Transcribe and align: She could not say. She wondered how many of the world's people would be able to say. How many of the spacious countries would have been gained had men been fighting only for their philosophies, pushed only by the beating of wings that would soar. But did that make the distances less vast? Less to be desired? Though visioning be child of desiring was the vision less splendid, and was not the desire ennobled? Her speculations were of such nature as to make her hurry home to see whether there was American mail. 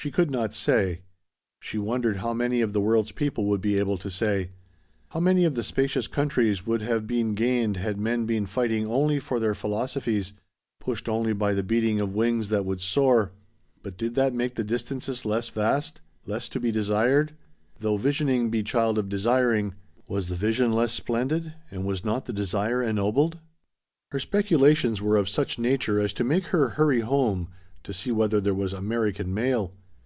She 0.00 0.12
could 0.12 0.30
not 0.30 0.54
say. 0.54 1.00
She 1.58 1.76
wondered 1.76 2.18
how 2.18 2.32
many 2.32 2.60
of 2.60 2.72
the 2.72 2.80
world's 2.80 3.10
people 3.10 3.46
would 3.46 3.60
be 3.60 3.80
able 3.80 3.98
to 3.98 4.12
say. 4.12 4.50
How 5.08 5.18
many 5.18 5.44
of 5.44 5.56
the 5.56 5.64
spacious 5.64 6.06
countries 6.06 6.64
would 6.64 6.82
have 6.82 7.04
been 7.08 7.34
gained 7.34 7.78
had 7.78 7.98
men 7.98 8.24
been 8.24 8.46
fighting 8.46 8.86
only 8.86 9.18
for 9.18 9.40
their 9.40 9.56
philosophies, 9.56 10.34
pushed 10.78 11.08
only 11.08 11.32
by 11.32 11.52
the 11.52 11.64
beating 11.64 11.98
of 12.00 12.14
wings 12.14 12.48
that 12.48 12.64
would 12.64 12.80
soar. 12.80 13.32
But 13.82 13.96
did 13.98 14.14
that 14.14 14.32
make 14.34 14.54
the 14.54 14.62
distances 14.62 15.24
less 15.24 15.48
vast? 15.48 16.00
Less 16.24 16.48
to 16.50 16.60
be 16.60 16.70
desired? 16.70 17.32
Though 17.80 17.96
visioning 17.96 18.50
be 18.50 18.62
child 18.62 18.98
of 18.98 19.08
desiring 19.08 19.74
was 20.06 20.28
the 20.28 20.36
vision 20.36 20.72
less 20.72 20.92
splendid, 20.92 21.54
and 21.72 21.84
was 21.84 22.04
not 22.04 22.26
the 22.26 22.32
desire 22.32 22.80
ennobled? 22.80 23.40
Her 24.12 24.20
speculations 24.20 25.02
were 25.02 25.16
of 25.16 25.28
such 25.28 25.58
nature 25.58 25.98
as 26.00 26.12
to 26.12 26.22
make 26.22 26.44
her 26.46 26.68
hurry 26.68 27.00
home 27.00 27.48
to 27.82 27.92
see 27.92 28.12
whether 28.12 28.40
there 28.40 28.54
was 28.54 28.72
American 28.72 29.34
mail. 29.34 29.74